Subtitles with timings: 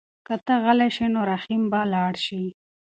[0.27, 2.43] که ته غلی شې نو رحیم به لاړ شي.